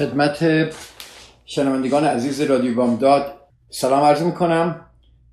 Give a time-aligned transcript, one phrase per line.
[0.00, 0.68] خدمت
[1.44, 3.34] شنوندگان عزیز رادیو بامداد.
[3.70, 4.80] سلام عرض می‌کنم.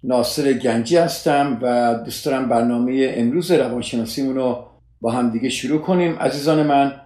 [0.03, 4.65] ناصر گنجی هستم و دوست دارم برنامه امروز روانشناسیمون رو
[5.01, 6.15] با هم دیگه شروع کنیم.
[6.15, 7.01] عزیزان من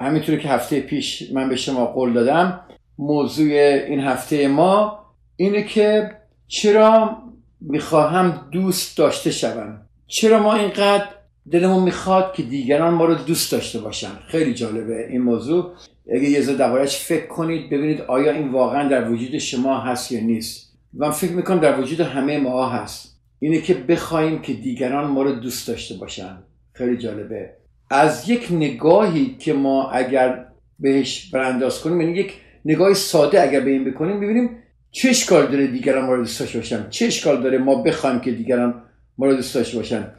[0.00, 2.60] همینطوری که هفته پیش من به شما قول دادم
[2.98, 3.52] موضوع
[3.86, 4.98] این هفته ما
[5.36, 6.10] اینه که
[6.46, 7.16] چرا
[7.60, 11.06] می‌خواهم دوست داشته شوم؟ چرا ما اینقدر
[11.52, 14.12] دلمون می‌خواد که دیگران ما رو دوست داشته باشن.
[14.26, 15.72] خیلی جالبه این موضوع.
[16.14, 20.72] اگه یه دربارهش فکر کنید ببینید آیا این واقعا در وجود شما هست یا نیست.
[20.92, 23.20] من فکر می‌کنم در وجود همه ما هست.
[23.38, 26.38] اینه که بخوایم که دیگران ما رو دوست داشته باشن.
[26.72, 27.50] خیلی جالبه.
[27.90, 30.44] از یک نگاهی که ما اگر
[30.78, 32.32] بهش برانداز کنیم یعنی یک
[32.64, 34.50] نگاه ساده اگر به این بکنیم ببینیم
[34.90, 36.90] چه اشکال داره دیگران ما رو دوست داشته باشن.
[36.90, 38.82] چه اشکال داره ما بخوایم که دیگران
[39.18, 40.12] ما رو دوست داشته باشن.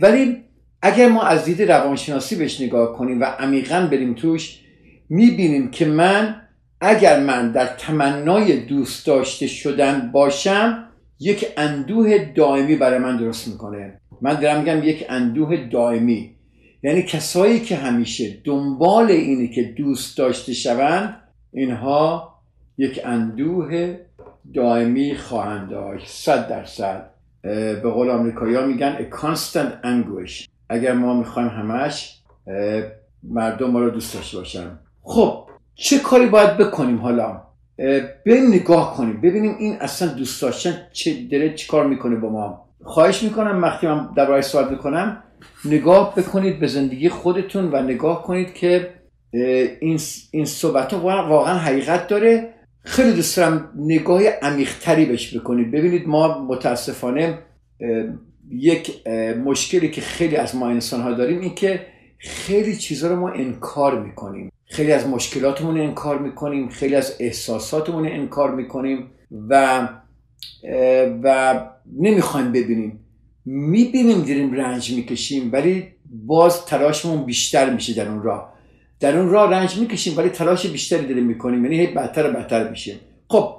[0.00, 0.45] ولی
[0.86, 4.60] اگر ما از دید روانشناسی بهش نگاه کنیم و عمیقا بریم توش
[5.08, 6.42] می‌بینیم که من
[6.80, 10.84] اگر من در تمنای دوست داشته شدن باشم
[11.20, 14.00] یک اندوه دائمی برای من درست می‌کنه.
[14.20, 16.30] من دارم میگم یک اندوه دائمی.
[16.82, 21.16] یعنی کسایی که همیشه دنبال اینه که دوست داشته شوند
[21.52, 22.34] اینها
[22.78, 23.96] یک اندوه
[24.54, 26.08] دائمی خواهند داشت.
[26.08, 27.10] صد درصد.
[27.82, 30.48] به قول آمریکایی ها میگن a constant anguish.
[30.68, 32.20] اگر ما می‌خوایم همش
[33.22, 34.78] مردم ما رو دوست داشته باشن.
[35.02, 35.44] خب
[35.74, 37.42] چه کاری باید بکنیم حالا؟
[38.24, 42.68] به نگاه کنیم ببینیم این اصلا دوست داشتن چه داره چه کار می‌کنه با ما.
[42.82, 45.22] خواهش می‌کنم وقتی من درباره سوال می‌کنم
[45.64, 48.94] نگاه بکنید به زندگی خودتون و نگاه کنید که
[49.80, 50.00] این,
[50.30, 52.54] این صحبت ها واقعا حقیقت داره.
[52.84, 55.70] خیلی دوست دارم نگاه عمیقتری بهش بکنید.
[55.70, 57.38] ببینید ما متاسفانه
[58.50, 59.06] یک
[59.44, 61.86] مشکلی که خیلی از ما انسان ها داریم این که
[62.18, 64.52] خیلی چیزها رو ما انکار می‌کنیم.
[64.64, 69.10] خیلی از مشکلاتمون انکار می‌کنیم خیلی از احساساتمون انکار می‌کنیم
[69.48, 69.88] و
[71.22, 71.60] و
[71.98, 73.00] نمی‌خوایم ببینیم.
[73.44, 75.84] می‌بینیم داریم رنج می‌کشیم ولی
[76.26, 78.52] باز تلاشمون بیشتر میشه در اون راه.
[79.00, 82.70] در اون راه رنج می‌کشیم ولی تلاش بیشتری داریم می‌کنیم یعنی هی بدتر و بدتر
[82.70, 82.96] میشیم.
[83.28, 83.56] خب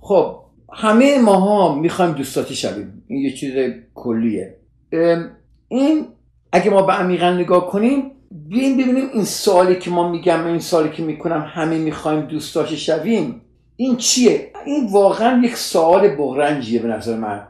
[0.00, 0.40] خب
[0.72, 3.04] همه ماها می‌خوایم دوستاتی شویم.
[3.06, 3.52] این یه چیز
[3.94, 4.56] کلیه.
[5.68, 6.06] این
[6.52, 10.88] اگه ما به عمیقا نگاه کنیم بیایم ببینیم این سوالی که ما میگم این سوالی
[10.90, 13.42] که می‌کنم همه می‌خوایم دوست داشته شویم.
[13.76, 17.46] این چیه؟ این واقعا یک سوال بغرنجیه به نظر من.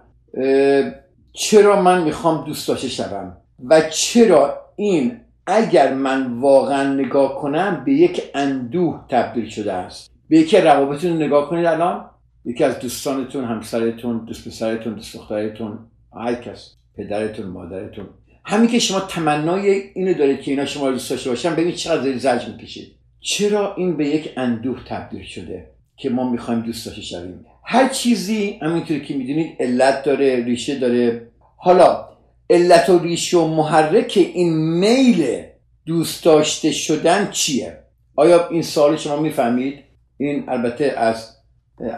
[1.32, 8.22] چرا من می‌خوام دوست شوم؟ و چرا این اگر من واقعا نگاه کنم به یک
[8.34, 12.04] اندوه تبدیل شده است؟ به یکی روابطتون نگاه کنید الان.
[12.44, 15.78] یکی از دوستانتون همسرتون دوست پسرتون دوست دخترتون
[16.16, 18.08] هر کس پدرتون مادرتون.
[18.44, 22.18] همین که شما تمنای اینو دارید که اینا شما رو دوست داشته باشن ببینید چقدر
[22.18, 22.92] زجر می‌کشید.
[23.20, 28.58] چرا این به یک اندوه تبدیل شده که ما می‌خوایم دوست داشته شویم؟ هر چیزی
[28.62, 31.26] همینطوری که می‌دونید علت داره ریشه داره.
[31.56, 32.08] حالا
[32.50, 35.42] علت و ریشه و محرک این میل
[35.86, 37.78] دوست داشته شدن چیه؟
[38.16, 39.78] آیا این سوال شما می‌فهمید؟
[40.16, 41.39] این البته از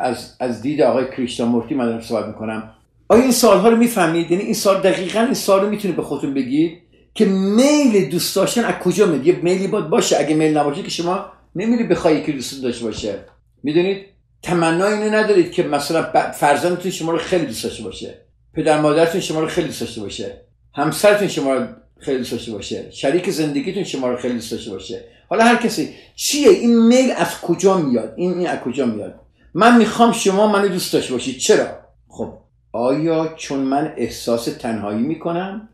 [0.00, 2.72] از از دید آقای کریشنامورتی من دارم صحبت می‌کنم.
[3.08, 6.34] آیا این سالها رو می‌فهمید؟ یعنی این سال دقیقا این سال رو می‌تونید به خودتون
[6.34, 6.78] بگید
[7.14, 10.16] که میل دوست داشتن از کجا میاد؟ یه میلی باید باشه.
[10.18, 11.26] اگه میل نباشه که شما
[11.56, 13.18] نمیری بخوای که دوست داشته باشه.
[13.62, 14.06] می‌دونید؟
[14.42, 18.18] تمنا اینو ندارید که مثلا فرزندتون شما رو خیلی دوست داشته باشه.
[18.54, 20.40] پدر مادرتون شما رو خیلی دوست داشته باشه.
[20.74, 21.66] همسرتون شما رو
[21.98, 22.90] خیلی دوست داشته باشه.
[22.90, 25.04] شریک زندگیتون شما رو خیلی دوست داشته باشه.
[25.28, 29.14] حالا هر کسی چیه؟ این میل از کجا میاد؟ این این از کجا میاد؟
[29.54, 31.38] من می‌خوام شما منو دوست داشته باشید.
[31.38, 31.66] چرا؟
[32.08, 32.32] خب
[32.72, 35.68] آیا چون من احساس تنهایی می‌کنم؟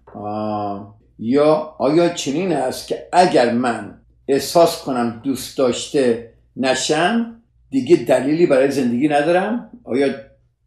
[1.18, 8.70] یا آیا چنین است که اگر من احساس کنم دوست داشته نشم دیگه دلیلی برای
[8.70, 10.14] زندگی ندارم؟ آیا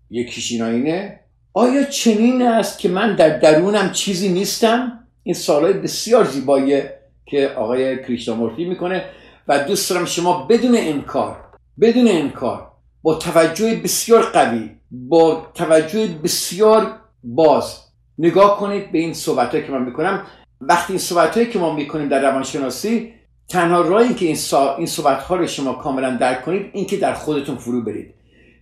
[0.10, 1.20] یکیش اینه
[1.54, 8.04] آیا چنین است که من در درونم چیزی نیستم؟ این سالهای بسیار زیباییه که آقای
[8.04, 9.06] کریشنامورتی می‌کنه
[9.48, 11.38] و دوست دارم شما بدون انکار
[11.82, 12.71] بدون انکار
[13.02, 16.92] با توجه بسیار قوی با توجه بسیار
[17.24, 17.78] باز.
[18.18, 20.24] نگاه کنید به این صحبت که من می‌کنم.
[20.62, 23.14] وقتی این صحبت که ما می‌کنیم در روانشناسی
[23.50, 24.76] تنها راهی که این, سا...
[24.76, 28.14] این صحبت ها رو شما کاملا درک کنید این که در خودتون فرو برید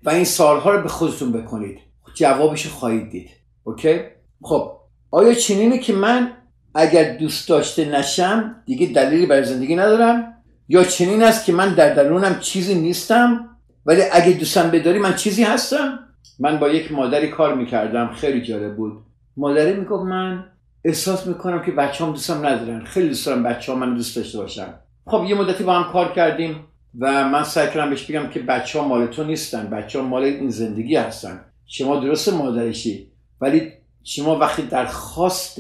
[0.03, 1.80] و این سالها رو به خودتون بکنید.
[2.13, 3.30] جوابش خواهید دید.
[3.63, 4.00] اوکی؟
[4.41, 4.71] خب
[5.12, 6.31] آیا چنینه که من
[6.75, 10.33] اگر دوست داشته نشم دیگه دلیلی برای زندگی ندارم؟
[10.69, 13.50] یا چنین است که من در درونم چیزی نیستم
[13.89, 16.00] ولی اگه دوستم بداری من چیزی هستم.
[16.39, 18.13] من با یک مادری کار می‌کردم.
[18.13, 18.94] خیلی جالب بود.
[19.38, 20.45] مادری می‌گفت من
[20.86, 22.86] احساس می‌کنم که بچه هم دوستم ندارن.
[22.86, 24.74] خیلی دوست دارم بچه هم من دوست داشته باشم
[25.06, 26.56] خب یه مدتی با هم کار کردیم
[27.00, 29.69] و من سعی کردم بهش بگم که بچه ها مال تو نیستن.
[29.69, 31.39] بچه ها مال این زندگی هستن.
[31.65, 33.71] شما درست مادرشی ولی
[34.03, 35.59] شما وقتی در خواست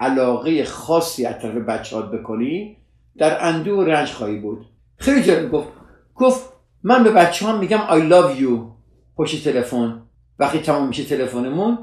[0.00, 2.76] علاقه خاصی از طرف بچه بکنی
[3.18, 4.66] در اندو رنج خواهی بود.
[4.96, 5.50] خیلی جالب.
[5.50, 5.68] گفت
[6.14, 8.50] گفت من به بچه هم میگم I love you
[9.16, 10.02] پشت تلفن.
[10.38, 11.78] وقتی تمام میشه تلفنمون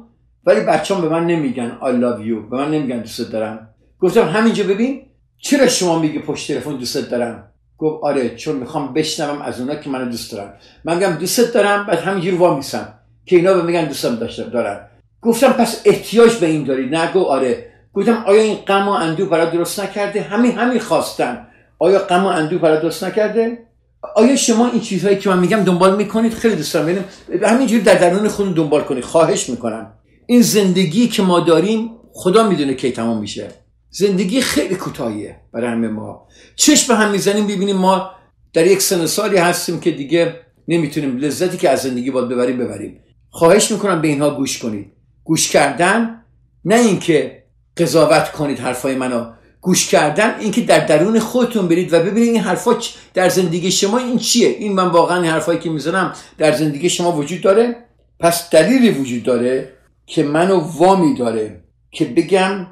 [0.46, 3.70] ولی بچه هم به من نمیگن I love you به من نمیگن دوست دارم.
[4.00, 5.02] گفتم همینجا ببین
[5.38, 7.44] چرا شما میگی پشت تلفن دوست دارم؟
[7.78, 10.54] گفت آره چون می‌خوام بشنوم از اونا که منو دوست دارم
[10.86, 12.94] من میگم دوست دارم بعد همینجور وا میسم
[13.26, 14.88] که اینا به میگن دوستم داشته دارن.
[15.22, 17.72] گفتم پس احتیاج به این داری نگو آره.
[17.94, 21.48] گفتم آیا این غم و اندوه برای درست نکرده؟ همین همین خواستم
[21.80, 23.67] آیا غم و اندوه برای درست نکرده؟
[24.16, 26.86] آیا شما این چیزهایی که من میگم دنبال می‌کنید؟ خیلی دوست دارم.
[26.86, 27.06] ببینم
[27.44, 29.04] همینجوری در درون خودتون دنبال کنید.
[29.04, 29.94] خواهش می‌کنم.
[30.26, 33.48] این زندگی که ما داریم خدا می‌دونه کی تمام میشه.
[33.90, 36.28] زندگی خیلی کوتاهیه برای همه ما.
[36.56, 38.12] چشم هم می‌زنیم ببینیم ما
[38.54, 40.36] در یک سن سالی هستیم که دیگه
[40.68, 43.00] نمی‌تونیم لذتی که از زندگی باید ببریم ببریم.
[43.30, 44.92] خواهش می‌کنم به اینها گوش کنید.
[45.24, 46.22] گوش کردن
[46.66, 47.44] نه اینکه
[47.78, 49.26] قضاوت کنید حرفای منو.
[49.62, 52.78] گوش کردن اینکه در درون خودتون برید و ببینید این حرفا
[53.14, 54.48] در زندگی شما این چیه.
[54.48, 57.76] این من واقعا این حرفایی که می‌زنم در زندگی شما وجود داره.
[58.20, 59.74] پس دلیلی وجود داره
[60.06, 62.68] که منو وامی داره که بگم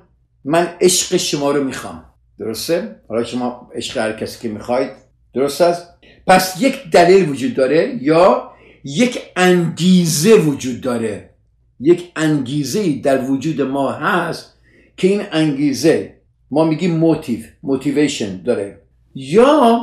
[0.46, 2.06] من عشق شما رو می‌خوام.
[2.40, 4.90] درسته؟ حالا شما عشق هر کسی که می‌خواید.
[5.34, 5.88] درست است؟
[6.28, 8.52] پس یک دلیل وجود داره یا
[8.84, 11.30] یک انگیزه وجود داره.
[11.80, 14.54] یک انگیزه در وجود ما هست
[14.98, 16.15] که این انگیزه
[16.52, 18.82] ما میگیم موتیو موتیویشن داره.
[19.16, 19.82] یا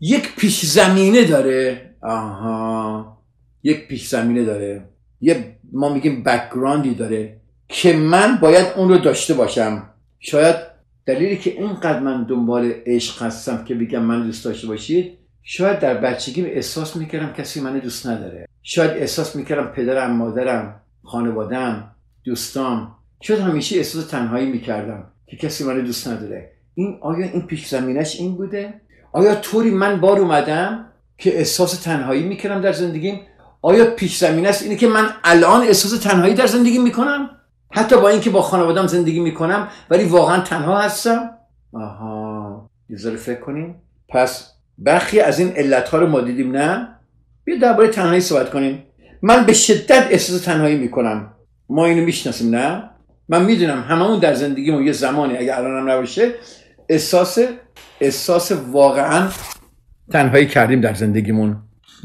[0.00, 1.90] یک پیش زمینه داره.
[2.02, 3.18] آها.
[3.62, 4.88] یک پیش زمینه داره.
[5.20, 9.82] یه ما میگیم بکگراندی داره که من باید اون رو داشته باشم.
[10.18, 10.56] شاید
[11.06, 15.94] دلیلی که اینقدر من دنبال عشق هستم که بگم من دوست داشته باشید شاید در
[15.94, 18.46] بچگی احساس می‌کردم کسی من دوست نداره.
[18.62, 21.90] شاید احساس می‌کردم پدرم مادرم خانوادم
[22.24, 22.96] دوستام.
[23.20, 25.10] شاید همیشه احساس تنهایی می‌کردم.
[25.36, 26.50] که کسی من دوست نداره.
[26.74, 28.74] این آیا این پیش زمینش این بوده؟
[29.12, 30.86] آیا طوری من بار اومدم
[31.18, 33.20] که احساس تنهایی می‌کردم در زندگیم؟
[33.62, 37.30] آیا پیش زمینه است اینه که من الان احساس تنهایی در زندگی می‌کنم؟
[37.70, 41.30] حتی با اینکه با خانوادم زندگی می‌کنم ولی واقعا تنها هستم؟
[41.72, 43.74] آها یه فکر کنیم
[44.08, 46.88] پس برخی از این علت ها رو ما دیدیم نه؟
[47.44, 48.82] بیا درباره تنهایی صحبت کنیم.
[49.22, 51.34] من به شدت احساس تنهایی می‌کنم.
[51.68, 52.90] ما اینو می‌شناسیم نه؟
[53.28, 56.34] من می‌دونم هممون در زندگیمون یه زمانی اگه الانم نباشه
[56.88, 57.38] احساس
[58.00, 59.28] احساس واقعا
[60.12, 61.56] تنهایی کردیم در زندگیمون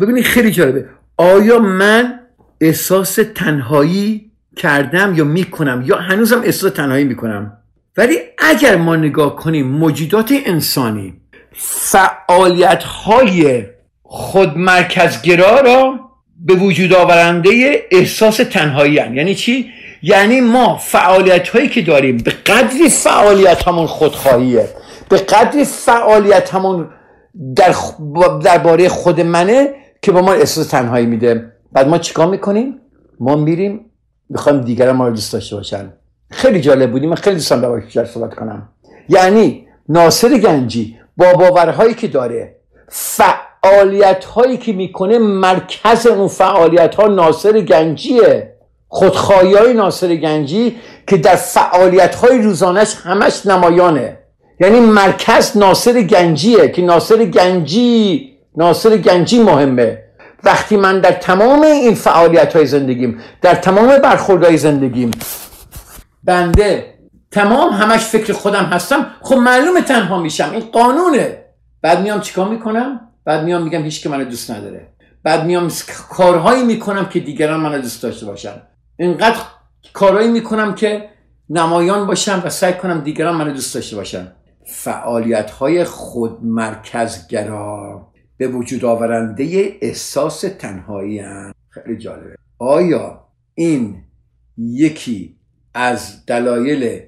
[0.01, 0.85] ببینید خیلی جالبه
[1.17, 2.19] آیا من
[2.61, 7.57] احساس تنهایی کردم یا می‌کنم یا هنوزم احساس تنهایی می‌کنم
[7.97, 11.13] ولی اگر ما نگاه کنیم موجودات انسانی
[11.53, 13.63] فعالیت های
[14.03, 15.99] خودمرکزگرا را
[16.39, 19.15] به وجود آورنده احساس تنهایی هن.
[19.15, 24.69] یعنی چی؟ یعنی ما فعالیت هایی که داریم به قدری فعالیت همون خودخواهیه
[25.09, 26.89] به قدری فعالیت همون
[27.55, 27.75] در
[28.43, 31.51] درباره خود منه که با ما احساس تنهایی میده.
[31.71, 32.79] بعد ما چیکار می‌کنیم؟
[33.19, 33.85] ما میریم
[34.29, 35.93] می‌خوایم دیگران ما رو دوست داشته باشن.
[36.31, 38.69] خیلی جالب بودیم من خیلی دوستم در بیشتر صحبت کنم.
[39.09, 42.55] یعنی ناصر گنجی با باورهایی که داره
[42.87, 48.55] فعالیت هایی که می‌کنه مرکز اون فعالیت ها ناصر گنجیه.
[48.91, 50.75] خودخواهی های ناصر گنجی
[51.07, 54.17] که در فعالیت های روزانش همش نمایانه.
[54.59, 60.03] یعنی مرکز ناصر گنجیه که ناصر گنجی ناصر گنجی مهمه.
[60.43, 65.11] وقتی من در تمام این فعالیت های زندگیم در تمام برخوردهای زندگیم
[66.23, 66.93] بنده
[67.31, 70.49] تمام همش فکر خودم هستم خب معلومه تنها میشم.
[70.51, 71.45] این قانونه.
[71.81, 74.87] بعد میام چیکار می‌کنم؟ بعد میام میگم هیچ که منو دوست نداره.
[75.23, 75.71] بعد میام
[76.09, 78.61] کارهایی می‌کنم که دیگران منو دوست داشته باشن.
[78.99, 79.39] اینقدر
[79.93, 81.09] کارهایی می‌کنم که
[81.49, 84.31] نمایان باشم و سعی کنم دیگران منو دوست داشته باشن.
[84.65, 91.53] فعالیت های خودمرکزگرا به وجود آورنده احساس تنهایی هم.
[91.69, 92.35] خیلی جالبه.
[92.59, 93.25] آیا
[93.55, 94.03] این
[94.57, 95.35] یکی
[95.73, 97.01] از دلایل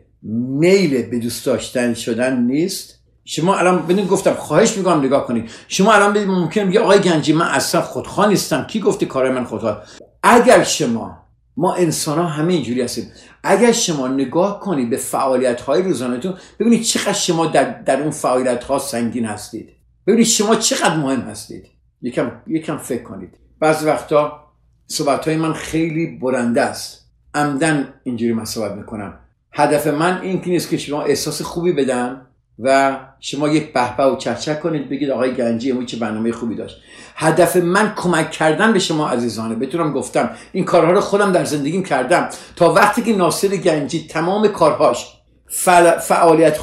[0.60, 5.52] میل به دوست داشتن شدن نیست؟ شما الان بدون گفتم خواهش می‌کنم نگاه کنید.
[5.68, 8.64] شما الان ممکن بگی آقای گنجی من اصلا خودخواه نیستم.
[8.64, 9.84] کی گفته کار من خودخواه؟
[10.24, 11.21] اگر شما
[11.58, 13.12] ما انسان ها همه اینجوری هستیم.
[13.44, 18.64] اگر شما نگاه کنید به فعالیت های روزانهتون ببینید چقدر شما در, در اون فعالیت
[18.64, 19.70] ها سنگین هستید.
[20.08, 21.68] ببینید شما چقدر مهم هستید.
[22.02, 23.30] یکم, یکم فکر کنید.
[23.60, 24.48] بعض وقتا
[24.88, 27.06] صحبت های من خیلی برنده است.
[27.34, 29.14] عمدن اینجوری من صحبت می‌کنم.
[29.52, 32.28] هدف من این نیست که شما احساس خوبی بدم.
[32.62, 36.78] و شما یک بهبه و چرچک کنید بگید آقای گنجی امروز چه برنامه خوبی داشت.
[37.16, 41.84] هدف من کمک کردن به شما عزیزانه بتونم گفتم این کارها رو خودم در زندگیم
[41.84, 42.30] کردم.
[42.56, 45.08] تا وقتی که ناصر گنجی تمام کارهاش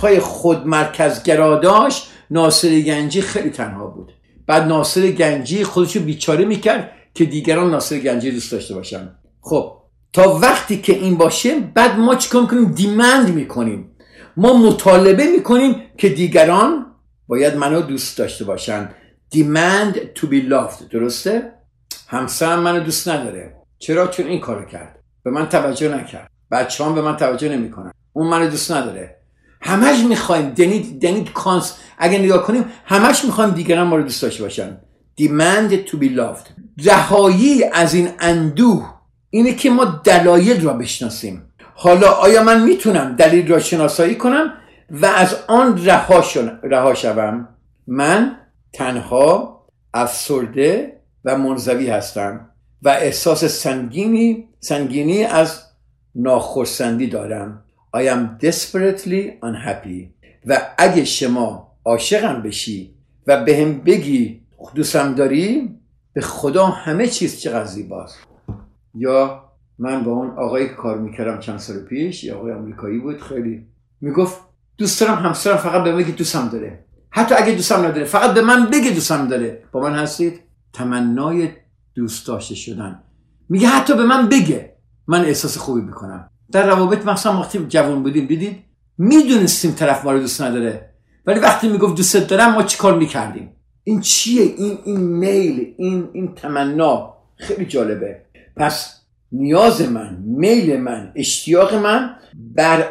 [0.02, 4.12] های خود مرکزگرا داشت ناصر گنجی خیلی تنها بود.
[4.46, 9.08] بعد ناصر گنجی خودشو بیچاره می‌کرد که دیگران ناصر گنجی دوست داشته باشن.
[9.40, 9.72] خب
[10.12, 13.90] تا وقتی که این باشه بعد ما چیکار می‌کنیم دیمند می‌کنیم.
[14.38, 16.86] ما مطالبه می‌کنیم که دیگران
[17.26, 18.90] باید منو دوست داشته باشن.
[19.34, 20.82] Demand to be loved.
[20.90, 21.52] درسته؟
[22.08, 23.54] همسرم منو دوست نداره.
[23.78, 24.98] چرا؟ چون این کارو کرد.
[25.22, 26.30] به من توجه نکرد.
[26.50, 27.92] بچه هم به من توجه نمی‌کنن.
[28.12, 29.16] اون منو دوست نداره.
[29.60, 30.50] همش می‌خوایم.
[30.50, 34.80] دنید دنید کانس اگه نگاه کنیم همش می‌خوایم دیگران ما رو دوست داشته باشن.
[35.20, 36.50] Demand to be loved.
[36.84, 38.94] رهایی از این اندوه
[39.30, 41.47] اینه که ما دلایل را بشناسیم.
[41.80, 44.52] حالا آیا من می‌تونم دلیل را شناسایی کنم
[44.90, 46.24] و از آن رها,
[46.62, 47.48] رها شوم؟
[47.86, 48.36] من
[48.72, 49.60] تنها
[49.94, 52.50] افسرده و منزوی هستم
[52.82, 55.62] و احساس سنگینی سنگینی از
[56.14, 57.64] ناخرسندی دارم.
[57.96, 60.08] I am desperately unhappy.
[60.46, 62.94] و اگه شما عاشقم بشی
[63.26, 64.40] و به هم بگی
[64.74, 65.76] دوستم داری
[66.12, 68.18] به خدا همه چیز چقدر زیباست.
[68.94, 69.47] یا
[69.78, 73.66] من با اون آقایی که کار می‌کردم چند سال پیش یا آقای آمریکایی بود خیلی
[74.00, 74.40] می‌گفت
[74.78, 76.84] دوست دارم همسرم فقط به من بگه دوستم داره.
[77.10, 79.62] حتی اگه دوستم نداره فقط به من بگه دوستم داره.
[79.72, 80.40] با من هستید؟
[80.72, 81.48] تمنای
[81.94, 83.02] دوست داشته شدن.
[83.48, 84.76] میگه حتی به من بگه.
[85.06, 86.30] من احساس خوبی می‌کنم.
[86.52, 88.64] در روابط مثلا وقتی جوان بودیم دیدید؟
[88.98, 90.90] می‌دونستیم طرف ما رو دوست نداره.
[91.26, 93.52] ولی وقتی می‌گفت دوست دارم ما چیکار می‌کردیم؟
[93.84, 97.14] این چیه؟ این این میل این این تمنا.
[97.36, 98.22] خیلی جالبه.
[98.56, 98.97] پس
[99.32, 102.84] نیاز من میل من اشتیاق من بر,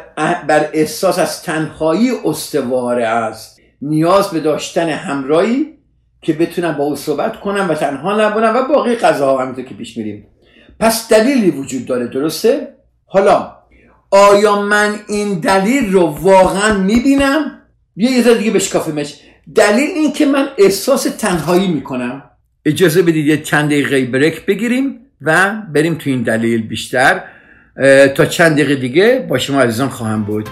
[0.48, 3.60] بر احساس از تنهایی استواره است.
[3.82, 5.78] نیاز به داشتن همراهی
[6.22, 9.96] که بتونم با او صحبت کنم و تنها نبونم و باقی غذاها همینطور که پیش
[9.96, 10.26] میریم.
[10.80, 12.74] پس دلیلی وجود داره درسته؟
[13.06, 13.52] حالا
[14.10, 17.62] آیا من این دلیل رو واقعا می‌بینم؟
[17.96, 19.14] یه یه دیگه بشکافیمش.
[19.54, 22.22] دلیل این که من احساس تنهایی می‌کنم.
[22.64, 25.00] اجازه بدید یه چند دقیقه بریک بگیریم.
[25.22, 27.22] و بریم تو این دلیل بیشتر
[28.14, 30.48] تا چند دقیقه دیگه با شما عزیزان خواهم بود.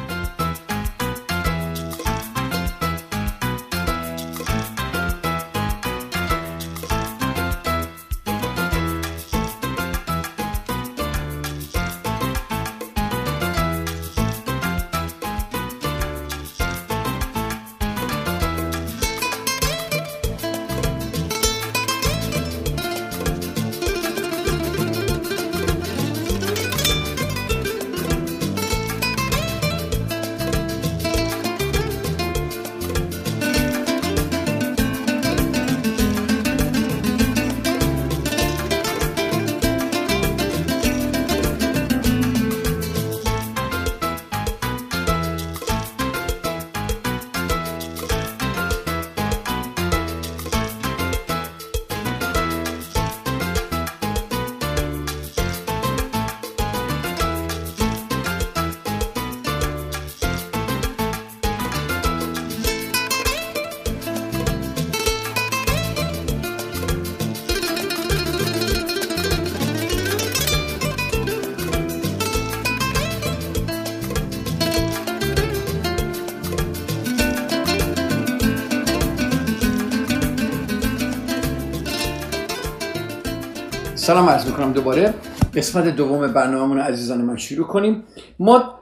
[84.16, 85.14] سلام عرض می‌کنم دوباره.
[85.54, 88.04] قسمت دوم برنامهمون عزیزان من شروع کنیم.
[88.38, 88.74] ما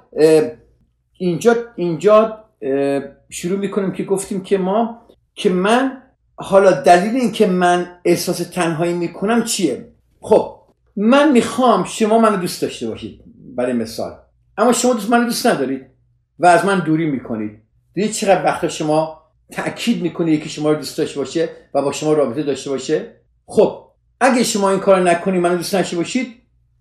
[1.12, 2.44] اینجا اینجا
[3.30, 5.00] شروع می‌کنیم که گفتیم که ما
[5.34, 6.02] که من
[6.36, 9.88] حالا دلیل این که من احساس تنهایی می‌کنم چیه؟
[10.20, 10.56] خب
[10.96, 13.20] من می‌خوام شما منو دوست داشته باشید
[13.56, 14.12] برای مثال.
[14.58, 15.86] اما شما دوست منو دوست ندارید
[16.38, 17.62] و از من دوری می‌کنید.
[17.94, 19.22] دیدید چقدر وقتا شما
[19.52, 23.14] تاکید می‌کنید که شما رو دوست داشته باشه و با شما رابطه داشته باشه؟
[23.46, 23.83] خب
[24.20, 26.34] اگه شما این کار نکنید منو دوست نشته باشید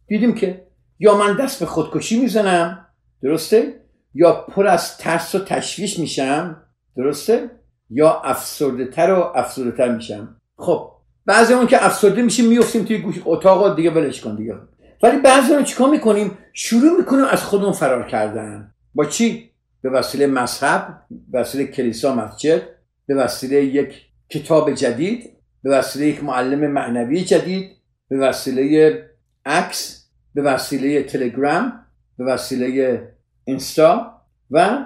[0.08, 0.68] دیدیم که
[1.00, 2.86] یا من دست به خودکشی می‌زنم
[3.22, 3.80] درسته؟
[4.14, 6.64] یا پر از ترس و تشویش میشم
[6.98, 7.52] درسته؟
[7.90, 10.42] یا افسرده تر و افسرده تر میشم.
[10.58, 10.92] خب
[11.26, 14.56] بعضی اون که افسرده میشیم میفتیم توی گوش اتاق دیگه ولش کن دیگه.
[15.04, 18.74] ولی بعضی اون چیکار می‌کنیم؟ شروع می‌کنیم از خودمون فرار کردن.
[18.96, 19.50] با چی؟
[19.82, 22.62] به وسیله مذهب به وسیله کلیسا مسجد
[23.06, 25.30] به وسیله یک کتاب جدید
[25.64, 27.72] به وسیله یک معلم معنوی جدید
[28.10, 29.10] به وسیله
[29.46, 31.86] عکس به وسیله تلگرام
[32.18, 33.02] به وسیله
[33.46, 34.86] اینستا و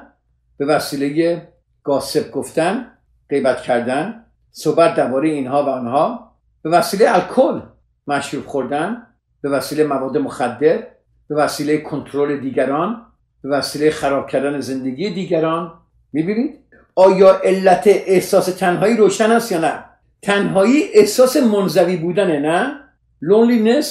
[0.57, 1.41] به وسیله
[1.83, 2.91] گاسب گفتن
[3.29, 6.31] غیبت کردن صحبت درباره اینها و آنها.
[6.61, 7.61] به وسیله الکل
[8.07, 9.07] مشروب خوردن
[9.41, 10.83] به وسیله مواد مخدر
[11.29, 13.05] به وسیله کنترل دیگران
[13.43, 15.73] به وسیله خراب کردن زندگی دیگران.
[16.13, 16.59] می‌بینید؟
[16.95, 19.83] آیا علت احساس تنهایی روشن است یا نه؟
[20.21, 22.79] تنهایی احساس منزوی بودنه نه؟
[23.23, 23.85] Loneliness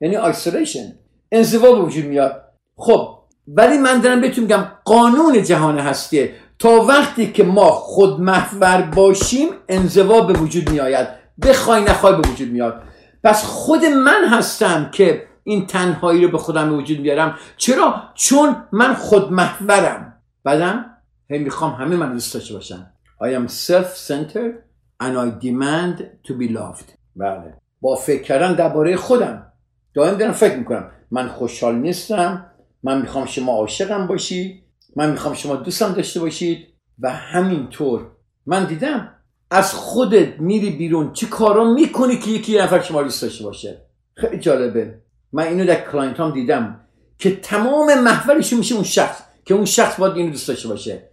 [0.00, 0.94] یعنی isolation.
[1.32, 2.44] انزوا به وجود میاد.
[2.76, 6.34] خب ولی من دارم بهتون میگم قانون جهان هستیه.
[6.58, 11.08] تا وقتی که ما خود محور باشیم انزوا به وجود میآید.
[11.42, 12.82] بخوای نخوای به وجود میاد.
[13.24, 17.38] پس خود من هستم که این تنهایی رو به خودم به وجود میارم.
[17.56, 20.84] چرا؟ چون من خود محورم بعدم
[21.30, 24.71] هی می‌خوام همه من دوست داشته باشم I am self-centered.
[25.00, 26.96] And I demand to be loved.
[27.16, 27.54] بله.
[27.80, 29.52] با فکر کردن درباره خودم.
[29.94, 30.90] دائم دارم فکر می‌کنم.
[31.10, 32.46] من خوشحال نیستم.
[32.82, 34.62] من می‌خوام شما عاشقم باشی
[34.96, 36.66] من می‌خوام شما دوستم داشته باشید.
[36.98, 38.06] و همینطور.
[38.46, 39.14] من دیدم
[39.50, 41.12] از خودت میری بیرون.
[41.12, 43.82] چه کارا می‌کنی که یکی نفر شما دوست داشته باشه؟
[44.14, 44.98] خیلی جالبه.
[45.32, 46.80] من اینو در client هم دیدم
[47.18, 49.22] که تمام محورشون میشه اون شخص.
[49.44, 51.08] که اون شخص باید اینو دوست داشته باشه.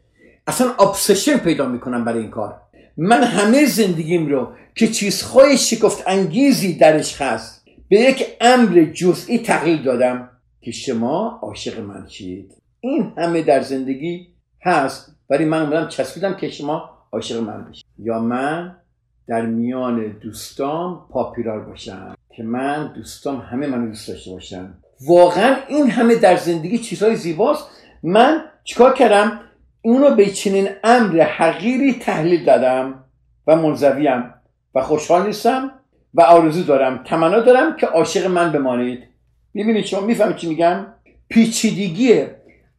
[0.47, 2.61] اصلا ابسشن پیدا می‌کنم برای این کار.
[3.01, 9.81] من همه زندگیم رو که چیزهای شکفت انگیزی درش هست به یک امر جزئی تغییر
[9.81, 10.29] دادم
[10.61, 12.53] که شما عاشق من شید.
[12.79, 14.27] این همه در زندگی
[14.61, 17.85] هست ولی من اومدم چسبیدم که شما عاشق من بشید.
[17.99, 18.75] یا من
[19.27, 24.73] در میان دوستام پاپیرار باشم که من دوستام همه منو دوست داشته باشن.
[25.01, 27.67] واقعا این همه در زندگی چیزهای زیباست.
[28.03, 29.39] من چیکار کردم؟
[29.89, 33.03] اونو به چنین امر حقیری تحلیل دادم
[33.47, 34.33] و منزویم
[34.75, 35.71] و خوشحال نیستم
[36.13, 39.03] و آرزو دارم تمنا دارم که عاشق من بمانید.
[39.53, 40.85] می‌بینید شما می‌فهمید چی میگم؟
[41.29, 42.23] پیچیدگی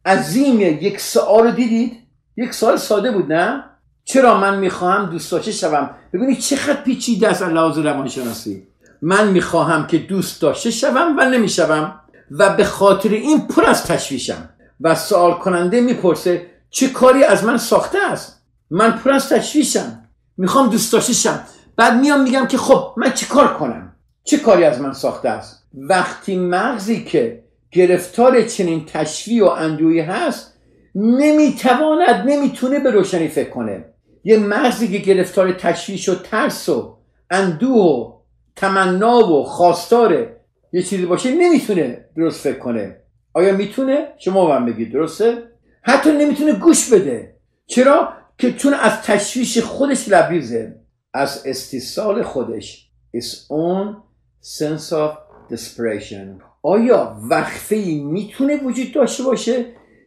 [0.05, 1.97] عظیم یک سوال رو دیدید؟
[2.37, 3.63] یک سوال ساده بود نه؟
[4.03, 8.67] چرا من می‌خواهم دوست داشته شوم؟ ببینید چقدر پیچیده است لحاظ روانشناسی.
[9.01, 11.99] من می‌خواهم که دوست داشته شوم و نمی‌شوم
[12.31, 14.49] و به خاطر این پر از تشویشم
[14.81, 20.09] و سوال کننده می‌پرسه چه کاری از من ساخته است؟ من پر از تشویشم.
[20.37, 21.39] می‌خوام دوست داشته شم
[21.75, 25.67] بعد میام میگم که خب من چه کار کنم؟ چه کاری از من ساخته است؟
[25.73, 30.53] وقتی مغزی که گرفتار چنین تشویع و اندویی هست
[30.95, 33.85] نمی‌تواند نمی‌تونه به روشنی فکر کنه.
[34.23, 36.97] یه مغزی که گرفتار تشویش و ترس و
[37.29, 38.13] اندوه و
[38.55, 40.37] تمنا و خواستاره
[40.73, 42.97] یه چیزی باشه نمی‌تونه درست فکر کنه.
[43.33, 45.50] آیا می‌تونه؟ شما من بگید درسته؟
[45.81, 47.35] حتی نمی‌تونه گوش بده.
[47.67, 50.75] چرا؟ که چون از تشویش خودش لبریزه.
[51.13, 52.89] از استیصال خودش.
[53.17, 53.95] His own
[54.43, 55.11] sense of
[55.53, 56.41] desperation.
[56.63, 59.65] آیا وقفه ای می‌تونه وجود داشته باشه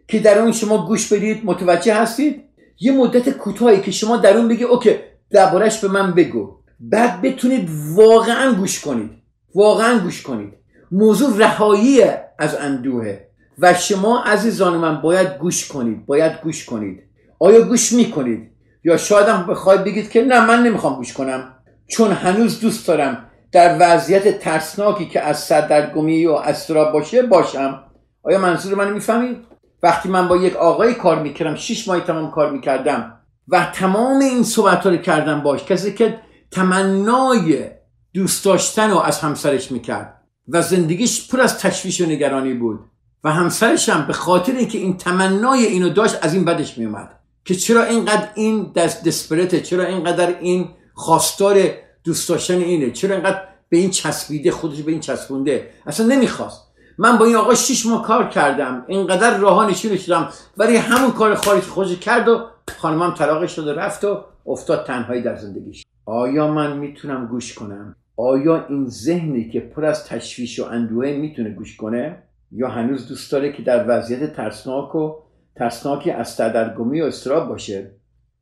[0.08, 2.44] که در اون شما گوش بدید متوجه هستید؟
[2.80, 4.96] یه مدت کوتاهی که شما در اون بگی اوکی
[5.30, 6.56] دربارش به من بگو.
[6.80, 9.10] بعد بتونید واقعا گوش کنید.
[9.54, 10.52] واقعا گوش کنید.
[10.92, 12.02] موضوع رهایی
[12.38, 17.02] از اندوهه و شما عزیزان من باید گوش کنید باید گوش کنید.
[17.38, 18.50] آیا گوش می‌کنید؟
[18.84, 21.54] یا شاید هم بخواید بگید که نه من نمی‌خوام گوش کنم.
[21.88, 27.84] چون هنوز دوست دارم در وضعیت ترسناکی که از سردرگمی و استراب باشه باشم.
[28.22, 29.36] آیا منظور من می‌فهمید؟
[29.82, 34.42] وقتی من با یک آقای کار می‌کردم شش ماهی تمام کار می‌کردم و تمام این
[34.42, 37.70] صحبت رو کردم باش کسی که تمنای
[38.14, 42.80] دوست داشتن رو از همسرش می‌کرد و زندگیش پر از تشویش و نگرانی بود.
[43.24, 47.10] و همسرش هم به خاطر اینکه این تمنای اینو داشت از این بدش میومد
[47.44, 51.56] که چرا اینقدر این دست دسپرته چرا اینقدر این خواستار
[52.04, 56.64] دوست داشتن اینه چرا اینقدر به این چسبیده خودش به این چسبونده؟ اصلا نمی‌خواست.
[56.98, 61.34] من با این آقا شش ماه کار کردم اینقدر راه نشونش دادم ولی همون کار
[61.34, 62.46] خارج خودش کرد و
[62.78, 65.86] خانمم طلاقش شد و رفت و افتاد تنهایی در زندگیش.
[66.06, 71.50] آیا من می‌تونم گوش کنم؟ آیا این ذهنی که پر از تشویش و اندوه می‌تونه
[71.50, 72.22] گوش کنه؟
[72.54, 75.14] یا هنوز دوست داره که در وضعیت ترسناک و
[75.56, 77.90] ترسناکی از سردرگمی و استراب باشه؟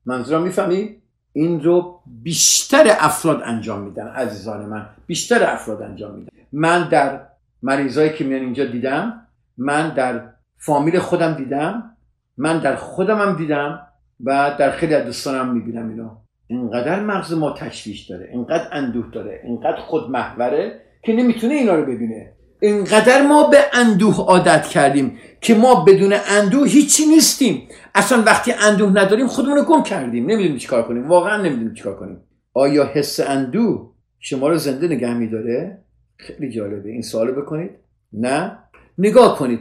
[0.07, 0.97] منظورم می‌فهمی؟
[1.33, 4.87] این رو بیشتر افراد انجام میدن عزیزان من.
[5.07, 6.33] بیشتر افراد انجام میدن.
[6.53, 7.21] من در
[7.63, 9.27] مریضایی که میان اینجا دیدم
[9.59, 10.23] من در
[10.59, 11.97] فامیل خودم دیدم
[12.37, 13.87] من در خودم هم دیدم
[14.25, 16.11] و در خیلی از دوستانم می‌بینم اینو.
[16.47, 22.33] اینقدر مغز ما تشویش داره اینقدر اندوه داره اینقدر خودمحوره که نمی‌تونه اینا رو ببینه.
[22.63, 27.69] اینقدر ما به اندوه عادت کردیم که ما بدون اندوه هیچی نیستیم.
[27.95, 30.27] اصلا وقتی اندوه نداریم خودمون رو گم کردیم.
[30.27, 31.09] نمی‌دونیم چیکار کنیم.
[31.09, 32.21] واقعا نمی‌دونیم چیکار کنیم.
[32.55, 35.79] آیا حس اندوه شما رو زنده نگه میداره؟
[36.17, 36.91] خیلی جالبه.
[36.91, 37.71] این سوالو بکنید.
[38.13, 38.59] نه.
[38.99, 39.61] نگاه کنید.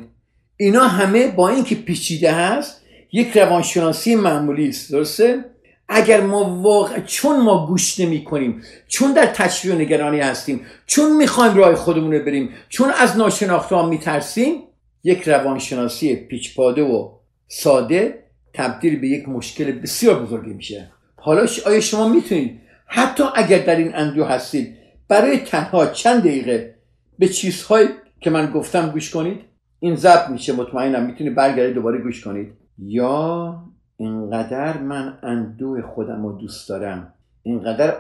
[0.57, 4.91] اینا همه با اینکه پیچیده هست یک روانشناسی معمولی است.
[4.91, 5.45] درسته؟
[5.93, 11.17] اگر ما واقع چون ما گوش نمی کنیم چون در تشریح و نگرانی هستیم چون
[11.17, 14.55] می‌خوایم راه خودمون رو بریم چون از ناشناخته ها میترسیم
[15.03, 17.09] یک روانشناسی پیچپاده و
[17.47, 18.23] ساده
[18.53, 20.91] تبدیل به یک مشکل بسیار بزرگی میشه.
[21.15, 24.77] حالا آیا شما می‌تونید حتی اگر در این اندو هستید
[25.07, 26.75] برای تنها چند دقیقه
[27.19, 27.87] به چیزهایی
[28.21, 29.39] که من گفتم گوش کنید؟
[29.79, 32.53] این ضبط میشه مطمئنم می‌تونید برگردید دوباره گوش کنید.
[32.77, 33.55] یا
[34.01, 37.91] اینقدر من اندوه خودم رو دوست دارم اینقدر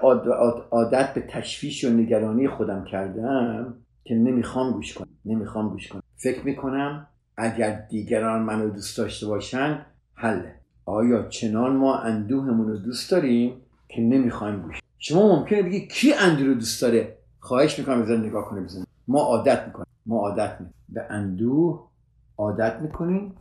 [0.71, 6.03] عادت به تشویش و نگرانی خودم کردم که نمی‌خوام گوش کنم نمی‌خوام گوش کنم.
[6.15, 10.55] فکر می‌کنم اگر دیگران منو دوست داشته باشن حله.
[10.85, 13.53] آیا چنان ما اندوهمون رو دوست داریم
[13.89, 18.45] که نمی‌خوایم گوش شما ممکنه بگی کی اندوه رو دوست داره؟ خواهش می‌کنم بذار نگاه
[18.45, 19.87] کنه بزنید ما عادت می‌کنیم.
[20.05, 20.73] ما عادت می‌کنیم.
[20.89, 21.87] به اندوه
[22.37, 23.35] عادت می‌کنیم.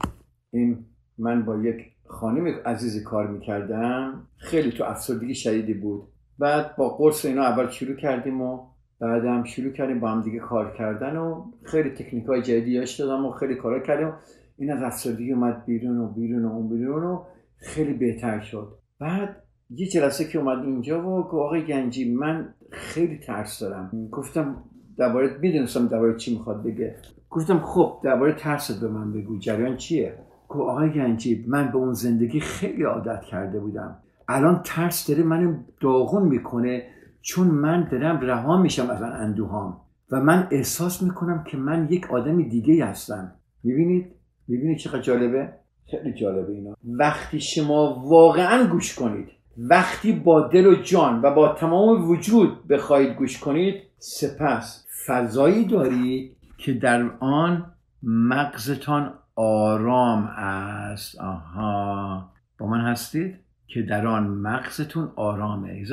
[0.50, 0.84] این
[1.18, 6.02] من با یک خانم عزیزی کار می‌کردم خیلی تو افسردگی شدیدی بود.
[6.38, 8.66] بعد با قرص اینا اول شروع کردیم و
[9.00, 13.26] بعدم شروع کردیم با هم دیگه کار کردن و خیلی تکنیک های جدیدی یاش دادم
[13.26, 14.12] و خیلی کارا کردیم.
[14.58, 17.22] این از افسردگی اومد بیرون و بیرون و اون بیرون و
[17.56, 18.68] خیلی بهتر شد.
[18.98, 19.36] بعد
[19.70, 24.08] یه جلسه که اومد اینجا و گفت آقای گنجی من خیلی ترس دارم.
[24.12, 24.56] گفتم
[24.96, 26.96] درباره می‌دونستم درباره چی می‌خواد بگه.
[27.30, 29.38] گفتم خب درباره ترست به من بگو.
[29.38, 30.18] جریان چیه؟
[30.50, 33.96] گفت آقای گنجی من به اون زندگی خیلی عادت کرده بودم.
[34.28, 36.82] الان ترس داره منو داغون می‌کنه
[37.20, 39.80] چون من دارم رها میشم از اندوهام.
[40.10, 43.32] و من احساس می‌کنم که من یک آدم دیگه هستم.
[43.64, 44.06] می‌بینید؟
[44.48, 45.48] می‌بینید چقدر جالبه؟
[45.90, 46.76] خیلی جالبه اینا.
[46.84, 53.16] وقتی شما واقعا گوش کنید وقتی با دل و جان و با تمام وجود بخواهید
[53.16, 57.66] گوش کنید سپس فضایی دارید که در آن
[58.02, 61.20] مغزتان آرام است.
[61.20, 62.32] آها.
[62.58, 65.84] با من هستید که در آن مغزتون آرامه.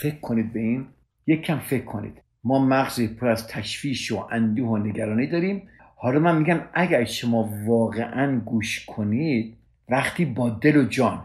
[0.00, 0.86] فکر کنید به این.
[1.26, 2.22] یک کم فکر کنید.
[2.44, 5.68] ما مغزی پر از تشویش و اندوه و نگرانی داریم.
[5.96, 9.56] حالا من میگم اگر شما واقعا گوش کنید
[9.88, 11.22] وقتی با دل و جان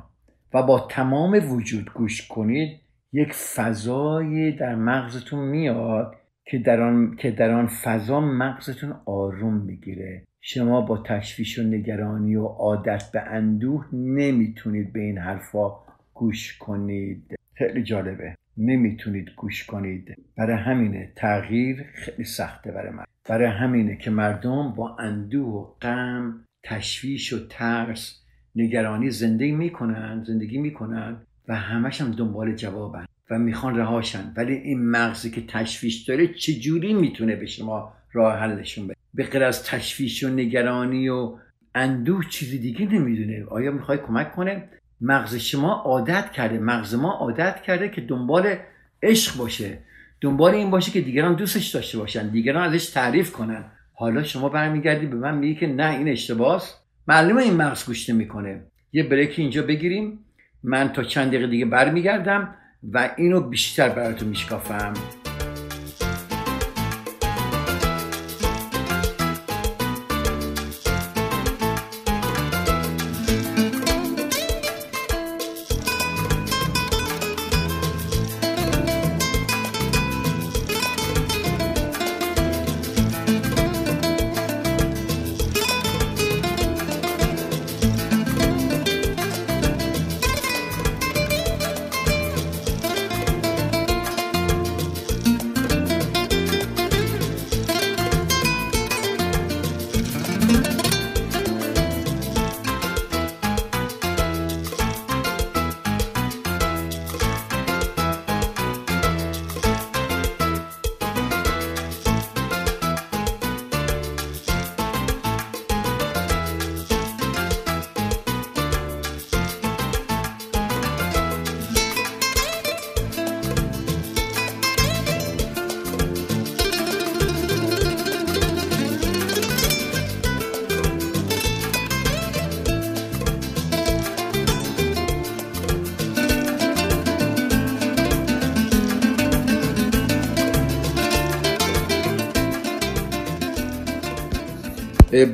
[0.54, 2.80] و با تمام وجود گوش کنید
[3.13, 10.23] یک فضای در مغزتون میاد که در آن, که در آن فضا مغزتون آروم می‌گیره.
[10.47, 15.71] شما با تشویش و نگرانی و عادت به اندوه نمی‌تونید به این حرفا
[16.13, 17.36] گوش کنید.
[17.53, 18.36] خیلی جالبه.
[18.58, 20.15] نمی‌تونید گوش کنید.
[20.38, 23.03] برای همینه تغییر خیلی سخته برای من.
[23.29, 28.23] برای همینه که مردم با اندوه و غم تشویش و ترس
[28.55, 34.34] نگرانی زندگی می‌کنن زندگی می‌کنن و همش هم دنبال جوابن و می‌خوان رهاشن.
[34.38, 39.43] ولی این مغزی که تشویش داره چجوری می‌تونه به شما راه حلشون بده؟ به غیر
[39.43, 41.38] از تشویش و نگرانی و
[41.75, 43.45] اندوه چیزی دیگه نمی‌دونه.
[43.45, 44.69] آیا می‌خوای کمک کنه؟
[45.01, 46.60] مغز شما عادت کرده.
[46.60, 48.56] مغز ما عادت کرده که دنبال
[49.04, 49.80] عشق باشه.
[50.21, 53.65] دنبال این باشه که دیگران دوستش داشته باشن دیگران ازش تعریف کنن.
[53.93, 56.63] حالا شما برمیگردی به من میگی که نه این اشتباهه
[57.08, 60.19] معلومه این مغز گوش می‌کنه یه بریک اینجا بگیریم.
[60.63, 62.56] من تا چند دقیقه دیگه برمیگردم
[62.91, 64.93] و اینو بیشتر براتون میشکافم.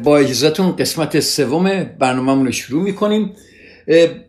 [0.04, 3.32] با اجازتون قسمت سوم برنامهمون رو شروع می‌کنیم.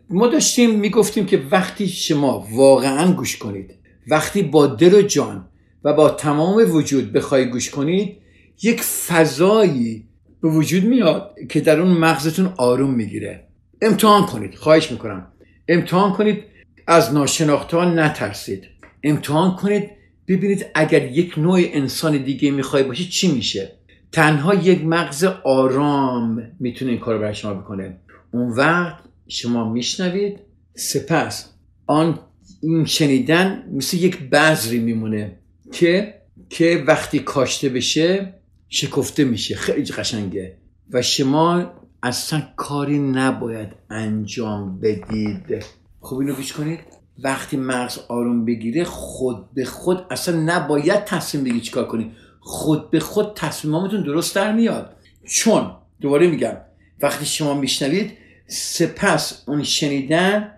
[0.09, 3.75] ما داشتیم می‌گفتیم که وقتی شما واقعا گوش کنید
[4.07, 5.45] وقتی با دل و جان
[5.83, 8.17] و با تمام وجود بخوای گوش کنید
[8.63, 10.03] یک فضایی
[10.41, 13.47] به وجود میاد که در اون مغزتون آروم می‌گیره.
[13.81, 14.55] امتحان کنید.
[14.55, 15.27] خواهش می‌کنم.
[15.67, 16.43] امتحان کنید.
[16.87, 18.63] از ناشناخته نترسید.
[19.03, 19.89] امتحان کنید.
[20.27, 23.71] ببینید اگر یک نوع انسان دیگه می‌خوای باشی چی میشه؟
[24.13, 27.97] تنها یک مغز آرام می‌تونه این کار برای شما بکنه.
[28.31, 30.39] اون وقت شما میشنوید
[30.75, 31.49] سپس
[31.87, 32.19] آن
[32.61, 35.39] این شنیدن مثل یک بذری میمونه
[35.71, 38.33] که که وقتی کاشته بشه
[38.69, 40.57] شکفته میشه خیلی قشنگه.
[40.91, 41.73] و شما
[42.03, 45.65] اصلا کاری نباید انجام بدید.
[46.01, 46.79] خب اینو گوش کنید.
[47.23, 52.11] وقتی مغز آروم بگیره خود به خود اصلا نباید تصمیم بگی چیکار کنید
[52.45, 54.95] خود به خود تصمیماتون درست در میاد.
[55.25, 56.57] چون دوباره میگم
[57.01, 60.53] وقتی شما میشنوید سپس اون شنیدن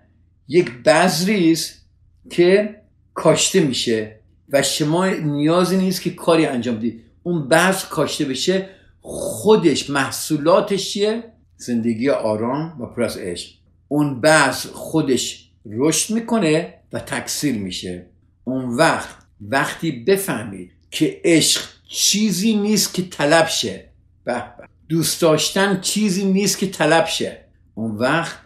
[0.47, 1.85] یک بذری است
[2.29, 2.75] که
[3.13, 4.19] کاشته میشه
[4.49, 8.69] و شما نیازی نیست که کاری انجام بدید اون بذر کاشته بشه
[9.01, 11.23] خودش محصولاتش چیه؟
[11.57, 13.49] زندگی آرام و پر از عشق.
[13.87, 18.05] اون بذر خودش رشد می‌کنه و تکثیر میشه.
[18.43, 19.09] اون وقت
[19.41, 23.89] وقتی بفهمید که عشق چیزی نیست که طلب شه.
[24.89, 27.45] دوست داشتن چیزی نیست که طلب شه.
[27.75, 28.37] اون وقت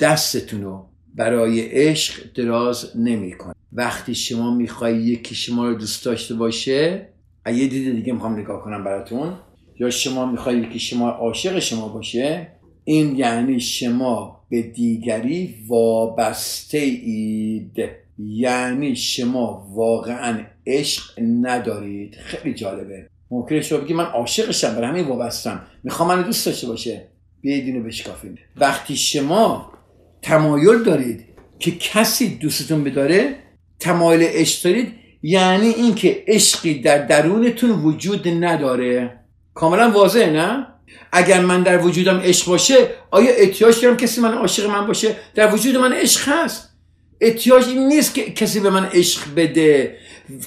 [0.00, 7.08] دستتون رو برای عشق دراز نمی‌کنه وقتی شما می‌خوای یکی شما رو دوست داشته باشه
[7.46, 9.32] یه دید دیگه می‌خوام نگاه کنم براتون
[9.80, 12.48] یا شما می‌خوای یکی شما عاشق شما باشه
[12.84, 17.88] این یعنی شما به دیگری وابسته اید
[18.18, 21.02] یعنی شما واقعا عشق
[21.42, 22.16] ندارید.
[22.24, 23.08] خیلی جالبه.
[23.30, 25.66] ممکنه شما بگی من عاشقشم برای همین وابستم.
[25.84, 27.08] می‌خوام من دوست داشته باشه.
[27.40, 28.38] بیاید اینو بشکافیم.
[28.56, 29.72] وقتی شما
[30.22, 31.24] تمایل دارید
[31.58, 33.36] که کسی دوستتون بداره
[33.80, 39.20] تمایل عشق دارید یعنی اینکه عشقی در درونتون وجود نداره.
[39.54, 40.66] کاملا واضحه نه؟
[41.12, 42.74] اگر من در وجودم عشق باشه
[43.10, 46.70] آیا احتیاج دارم کسی من عاشق من باشه؟ در وجود من عشق هست.
[47.20, 49.96] احتیاج نیست که کسی به من عشق بده.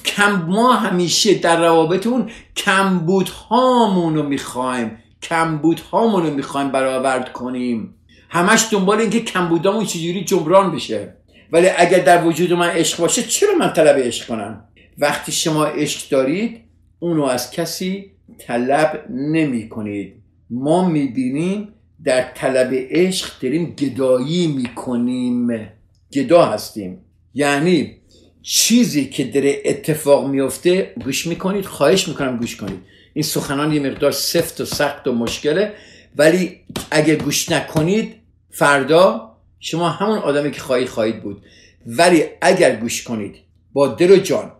[0.04, 7.94] کم ما همیشه در روابطمون کمبود هامون رو می‌خوایم کمبود هامون رو می‌خوایم برآورد کنیم.
[8.30, 11.14] همش دنبال اینکه کمبودامون چجوری جبران بشه.
[11.52, 14.64] ولی اگر در وجود من عشق باشه چرا من طلب عشق کنم؟
[14.98, 16.60] وقتی شما عشق دارید
[16.98, 20.14] اونو از کسی طلب نمی کنید
[20.50, 21.68] ما می‌بینیم
[22.04, 25.68] در طلب عشق داریم گدایی می‌کنیم.
[26.12, 26.98] گدا هستیم.
[27.34, 27.96] یعنی
[28.42, 32.80] چیزی که داره اتفاق میفته گوش می‌کنید خواهش می‌کنم گوش کنید.
[33.14, 35.72] این سخنان یه مقدار سفت و سخت و مشکله
[36.16, 38.14] ولی اگه گوش نکنید
[38.50, 41.42] فردا شما همون آدمی که خواهید خواهید بود.
[41.86, 43.36] ولی اگر گوش کنید
[43.72, 44.52] با دل و جان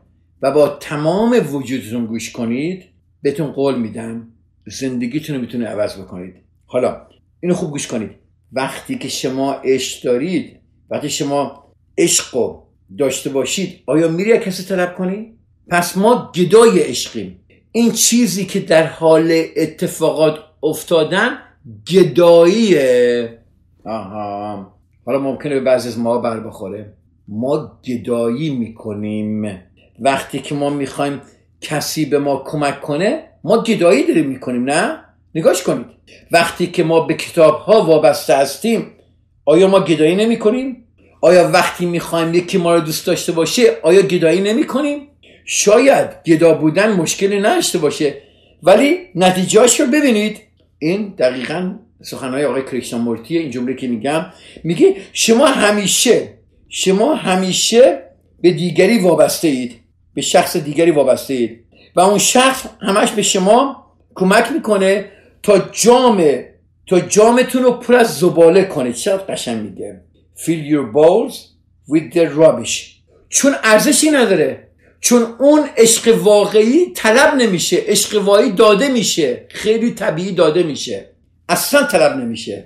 [0.42, 2.84] و با تمام وجودتون گوش کنید
[3.22, 4.28] بهتون قول میدم
[4.66, 6.34] زندگیتون رو می‌تونه عوض بکنید.
[6.66, 7.06] حالا
[7.40, 8.10] اینو خوب گوش کنید.
[8.52, 10.60] وقتی که شما عشق دارید
[10.90, 12.67] وقتی شما عشق رو
[12.98, 15.32] داشته باشید آیا میری کسی طلب کنی؟
[15.68, 17.40] پس ما گدای عشقیم.
[17.72, 21.38] این چیزی که در حال اتفاقات افتادن
[21.92, 23.38] گداییه.
[23.84, 24.72] آها.
[25.06, 26.92] حالا ممکنه به بعضی از ما بر بخوره.
[27.28, 29.60] ما گدایی می‌کنیم.
[30.00, 31.20] وقتی که ما می‌خوایم
[31.60, 35.86] کسی به ما کمک کنه ما گدایی داریم می‌کنیم نه؟ نگاش کنید.
[36.32, 38.86] وقتی که ما به کتاب ها وابسته هستیم
[39.44, 40.84] آیا ما گدایی نمی کنیم؟
[41.20, 45.08] آیا وقتی می‌خوایم یکی ما رو دوست داشته باشه آیا گدایی نمی کنیم؟
[45.44, 48.14] شاید گدا بودن مشکلی نداشته باشه
[48.62, 50.40] ولی نتیجهاش رو ببینید.
[50.78, 54.26] این دقیقا سخنهای آقای کریشنامورتی این جمله که میگم
[54.64, 56.28] میگه شما همیشه
[56.68, 58.02] شما همیشه
[58.40, 59.74] به دیگری وابسته اید
[60.14, 61.64] به شخص دیگری وابسته اید
[61.96, 65.04] و اون شخص همش به شما کمک می‌کنه
[65.42, 66.24] تا جام
[66.86, 68.92] تا جامتون رو پر از زباله کنه.
[68.92, 70.00] چقدر قشنگ میگه.
[70.44, 71.34] Fill your bowls
[71.92, 72.74] with the rubbish.
[73.28, 74.68] چون ارزشی نداره.
[75.00, 77.76] چون اون عشق واقعی طلب نمیشه.
[77.76, 79.46] عشق واقعی داده میشه.
[79.50, 81.10] خیلی طبیعی داده میشه.
[81.48, 82.64] اصلا طلب نمیشه.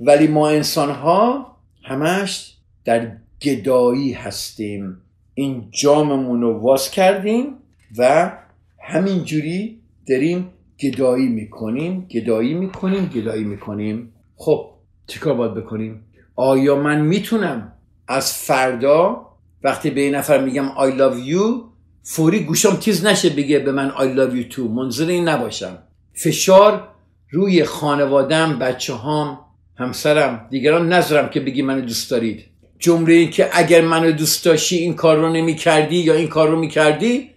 [0.00, 2.52] ولی ما انسان ها همش
[2.84, 4.96] در گدایی هستیم.
[5.34, 7.54] این جاممون رو واز کردیم
[7.98, 8.32] و
[8.80, 14.12] همینجوری داریم گدایی می‌کنیم گدایی می‌کنیم گدایی می‌کنیم.
[14.36, 14.70] خب
[15.06, 16.05] چیکار باید بکنیم؟
[16.36, 17.72] آیا من می‌تونم
[18.08, 19.26] از فردا
[19.62, 21.64] وقتی به این نفر میگم I love you
[22.02, 25.78] فوری گوشم تیز نشه بگه به من I love you too منظر این نباشم.
[26.14, 26.88] فشار
[27.30, 29.38] روی خانوادم بچه هام
[29.78, 32.44] همسرم دیگران نذارم که بگی منو دوست دارید.
[32.78, 36.48] جمله این که اگر منو دوست داشتی این کار رو نمی کردی یا این کار
[36.48, 37.30] رو می کردی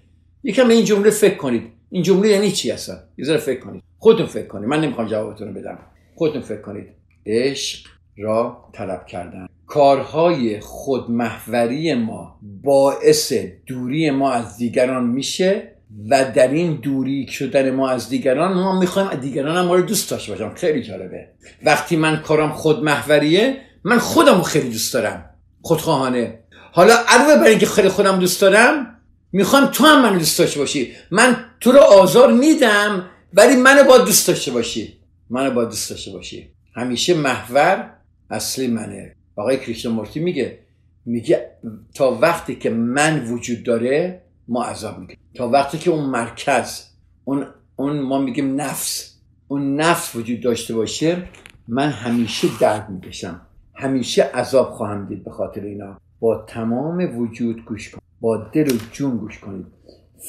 [0.44, 1.64] یکم این جمله فکر کنید.
[1.90, 3.84] این جمله یعنی چی اصلا؟ یه ذره فکر کنید.
[3.98, 4.70] خودتون فکر کنید.
[4.70, 5.80] من نمی‌خوام جوابتون رو بدم.
[6.16, 6.88] خودتون فکر کنید.
[7.26, 7.88] عشق
[8.20, 9.48] را طلب کردن.
[9.68, 13.34] کارهای خودمحوری ما باعث
[13.68, 15.76] دوری ما از دیگران میشه
[16.10, 20.12] و در این دوری شدن ما از دیگران ما می‌خوایم دیگران هم ما رو دوست
[20.12, 20.54] داشته باشم.
[20.56, 21.28] خیلی جالبه.
[21.64, 25.30] وقتی من کارم خودمحوریه من خودم رو خیلی دوست دارم.
[25.62, 26.40] خودخواهانه.
[26.72, 29.00] حالا علاوه بر اینکه خیلی خودم دوست دارم
[29.32, 30.92] می‌خوام تو هم منو دوست داشته باشی.
[31.12, 35.00] من تو رو آزار میدم ولی منو با دوست داشته باشی.
[35.30, 36.50] منو با دوست داشته باشی.
[36.76, 37.99] همیشه محور
[38.30, 39.16] اصلی منه.
[39.36, 40.60] آقای کریشنمورتی میگه
[41.06, 41.52] میگه
[41.94, 45.20] تا وقتی که من وجود داره ما عذاب می‌کنیم.
[45.36, 46.86] تا وقتی که اون مرکز
[47.24, 51.24] اون, اون ما میگیم نفس اون نفس وجود داشته باشه
[51.68, 53.42] من همیشه درد می‌کشم.
[53.76, 55.98] همیشه عذاب خواهم دید به خاطر اینا.
[56.20, 59.66] با تمام وجود گوش کنید با دل و جون گوش کنید.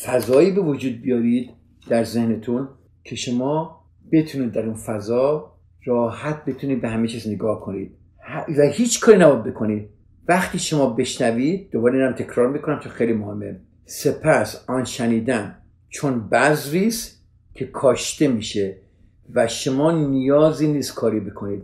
[0.04, 1.50] فضایی به وجود بیارید
[1.88, 2.68] در ذهنتون
[3.04, 5.49] که شما بتونید در اون فضا
[5.84, 7.96] راحت بتونید به همه چیز نگاه کنید.
[8.58, 9.88] و هیچ کاری نباید بکنید.
[10.28, 13.60] وقتی شما بشنوید دوباره اینم تکرار می‌کنم چون خیلی مهمه.
[13.84, 15.56] سپس آن شنیدن
[15.88, 18.76] چون بذریست که کاشته میشه
[19.34, 21.62] و شما نیازی نیست کاری بکنید.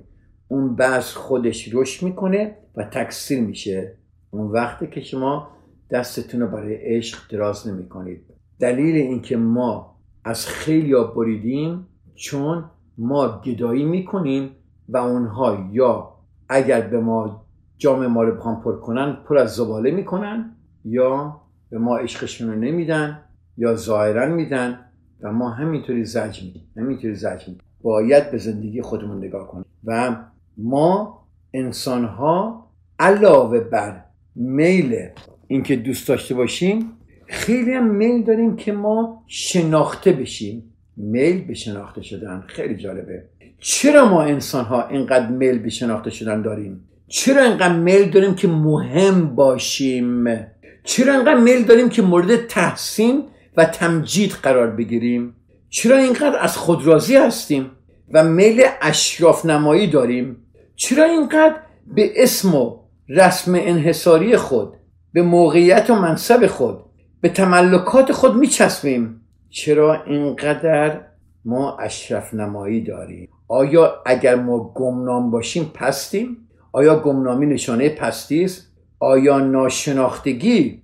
[0.49, 3.95] اون بذر خودش رشد می‌کنه و تکثیر میشه.
[4.31, 5.51] اون وقتی که شما
[5.91, 8.23] دستتون رو برای عشق دراز نمی کنید
[8.61, 12.65] دلیل اینکه ما از خیلی بریدیم چون
[12.99, 14.51] ما گدایی می‌کنیم
[14.89, 16.13] و اونها یا
[16.49, 17.47] اگر به ما
[17.79, 22.55] جام ما رو بخوام پر کنن پر از زباله می‌کنن یا به ما عشقشون رو
[22.55, 23.19] نمیدن
[23.57, 24.79] یا ظاهرا میدن
[25.21, 27.63] و ما همینطوری زج میدیم همینطوری زج میدیم.
[27.83, 30.17] باید به زندگی خودمون نگاه کنیم و
[30.59, 31.23] ما
[31.55, 32.67] انسان ها
[32.99, 34.05] علاوه بر
[34.35, 35.09] میل
[35.47, 36.93] اینکه دوست داشته باشیم
[37.27, 40.73] خیلی هم میل داریم که ما شناخته بشیم.
[40.97, 43.23] میل به شناخته شدن خیلی جالبه.
[43.61, 48.49] چرا ما انسان ها اینقدر میل به شناخته شدن داریم؟ چرا اینقدر میل داریم که
[48.49, 50.47] مهم باشیم؟
[50.85, 53.25] چرا اینقدر میل داریم که مورد تحسین
[53.57, 55.35] و تمجید قرار بگیریم؟
[55.69, 57.71] چرا اینقدر از خود راضی هستیم
[58.13, 60.37] و میل اشراف نمایی داریم؟
[60.77, 61.57] چرا اینقدر
[61.95, 62.77] به اسم و
[63.09, 64.73] رسم انحصاری خود
[65.13, 66.79] به موقعیت و منصب خود
[67.21, 69.21] به تملکات خود میچسبیم؟
[69.57, 71.01] چرا اینقدر
[71.45, 76.37] ما اشرف نمایی داریم؟ آیا اگر ما گمنام باشیم پستیم؟
[76.73, 80.83] آیا گمنامی نشانه پستی است؟ آیا ناشناختگی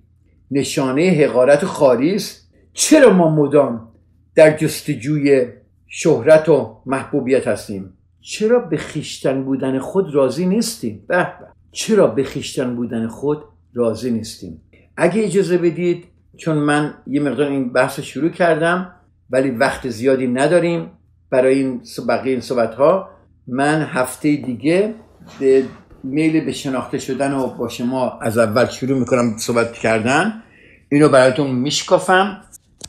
[0.51, 3.87] نشانه حقارت و خاری است؟ چرا ما مدام
[4.35, 5.47] در جستجوی
[5.87, 11.27] شهرت و محبوبیت هستیم؟ چرا به خیشتن بودن خود راضی نیستیم؟ به.
[11.71, 14.61] چرا به خیشتن بودن خود راضی نیستیم؟
[14.97, 18.95] اگه اجازه بدید چون من یه مقدار این بحث شروع کردم
[19.29, 20.91] ولی وقت زیادی نداریم.
[21.29, 23.09] برای این بقیه این صحبت ها
[23.47, 24.93] من هفته دیگه
[25.39, 25.63] به
[26.03, 30.43] میل به شناخته شدن و با شما از اول شروع می‌کنم صحبت کردن.
[30.89, 32.41] اینو براتون میشکافم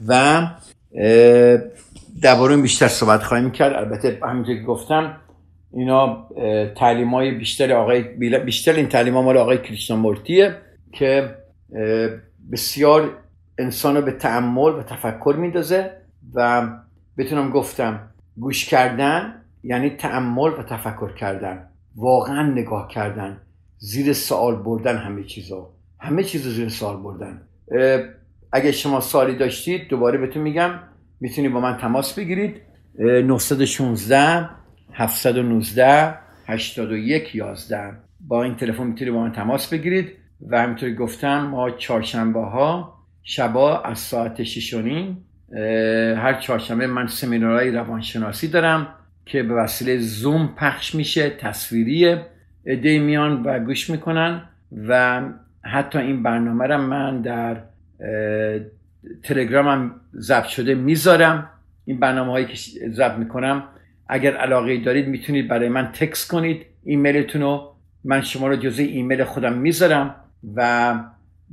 [0.08, 0.42] و
[2.22, 3.72] درباره بیشتر صحبت خواهیم کرد.
[3.72, 5.16] البته همینطور که گفتم
[5.72, 6.28] اینا
[6.76, 8.02] تعلیم های بیشتر آقای
[8.44, 10.56] بیشتر این تعلیم ها مال آقای کریشنامورتیه
[10.92, 11.34] که
[12.52, 13.18] بسیار
[13.58, 15.90] انسان رو به تعمل و تفکر میندازه
[16.34, 16.68] و
[17.18, 23.40] بتونم گفتم گوش کردن یعنی تعمل و تفکر کردن واقعا نگاه کردن
[23.78, 27.42] زیر سوال بردن همه چیزو همه چیز زیر سوال بردن.
[28.52, 30.70] اگه شما سوالی داشتید دوباره بهتون میگم
[31.20, 32.60] می‌تونید با من تماس بگیرید.
[32.98, 34.48] 916
[34.92, 36.14] 719
[36.46, 40.12] 81 11 با این تلفن می‌تونید با من تماس بگیرید.
[40.50, 42.93] و همینطوری گفتم ما چهارشنبه ها
[43.24, 44.74] شبا از ساعت 6
[46.16, 48.88] هر چهارشنبه من سمینارهای روانشناسی دارم
[49.26, 52.16] که به وسیله زوم پخش میشه تصویری
[52.66, 54.42] ایده میان و گوش می‌کنن
[54.88, 55.22] و
[55.62, 57.56] حتی این برنامه رو من در
[59.22, 61.50] تلگرامم ضبط شده می‌ذارم.
[61.84, 62.54] این برنامه هایی که
[62.90, 63.62] ضبط می‌کنم
[64.08, 67.74] اگر علاقه دارید می‌تونید برای من تکس کنید ایمیلتون رو.
[68.04, 70.14] من شما رو جزء ایمیل خودم می‌ذارم
[70.54, 70.94] و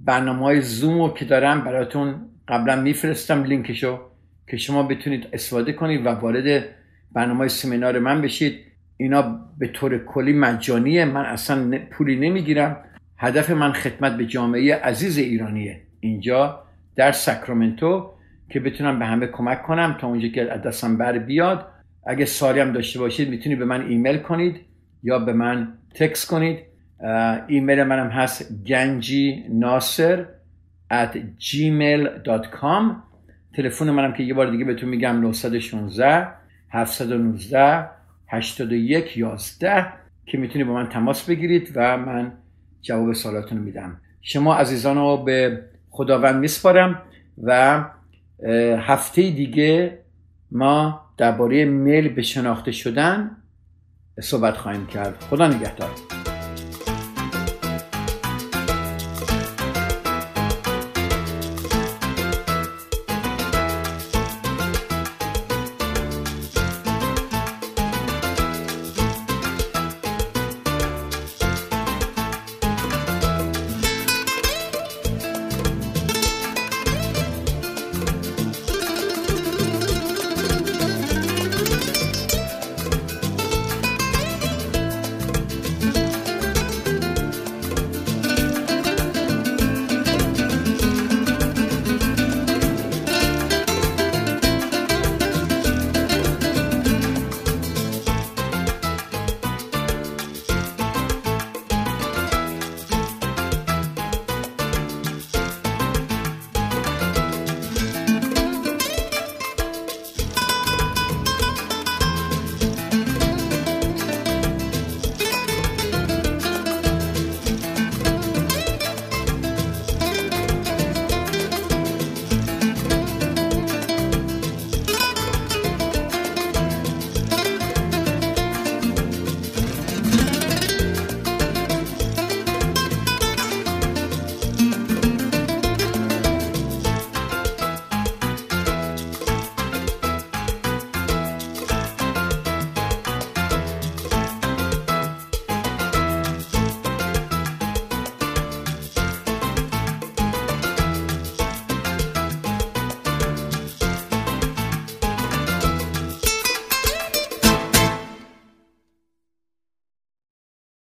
[0.05, 2.15] برنامه های زوم رو که دارم براتون
[2.47, 3.99] قبلا میفرستم لینکشو
[4.47, 6.63] که شما بتونید استفاده کنید و وارد
[7.11, 8.59] برنامه سمینار من بشید.
[8.97, 11.05] اینا به طور کلی مجانیه.
[11.05, 12.77] من اصلا پولی نمی‌گیرم.
[13.17, 15.81] هدف من خدمت به جامعه عزیز ایرانیه.
[15.99, 16.63] اینجا
[16.95, 18.09] در ساکرامنتو
[18.49, 21.67] که بتونم به همه کمک کنم تا اونجا که دستم بر بیاد.
[22.07, 24.55] اگه سوالی هم داشته باشید می‌تونید به من ایمیل کنید
[25.03, 26.70] یا به من تکس کنید.
[27.47, 30.25] ایمیل منم هست گنجی ناصر
[30.91, 32.95] at gmail.com
[33.55, 36.27] تلفن منم که یه بار دیگه بهتون میگم 916
[36.69, 37.89] 719
[38.27, 39.85] 81 11
[40.25, 42.31] که می‌تونید با من تماس بگیرید و من
[42.81, 43.97] جواب سوالاتون رو میدم.
[44.21, 47.01] شما عزیزان رو به خداوند میسپارم
[47.43, 47.83] و
[48.77, 49.99] هفته دیگه
[50.51, 53.31] ما درباره میل به شناخته شدن
[54.21, 55.15] صحبت خواهیم کرد.
[55.29, 56.20] خدا نگهدار.